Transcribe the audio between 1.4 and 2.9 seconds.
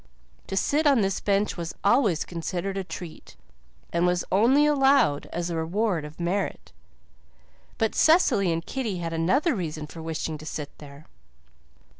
was always considered a